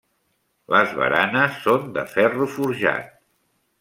[0.75, 3.13] Les baranes són de ferro forjat.